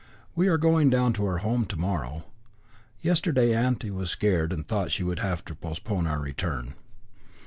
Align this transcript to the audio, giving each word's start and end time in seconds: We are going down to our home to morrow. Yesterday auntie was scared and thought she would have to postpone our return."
We 0.35 0.47
are 0.47 0.57
going 0.57 0.89
down 0.89 1.13
to 1.13 1.27
our 1.27 1.37
home 1.45 1.65
to 1.67 1.77
morrow. 1.77 2.25
Yesterday 3.03 3.53
auntie 3.55 3.91
was 3.91 4.09
scared 4.09 4.51
and 4.51 4.67
thought 4.67 4.89
she 4.89 5.03
would 5.03 5.19
have 5.19 5.45
to 5.45 5.53
postpone 5.53 6.07
our 6.07 6.19
return." 6.19 6.73